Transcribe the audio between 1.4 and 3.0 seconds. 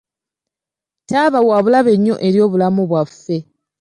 wa bulabe nnyo eri obulamu